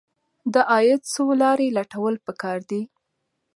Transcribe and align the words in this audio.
د 0.53 0.55
عاید 0.71 1.01
څو 1.13 1.23
لارې 1.41 1.67
لټول 1.77 2.15
پکار 2.25 2.59
دي. 2.69 2.81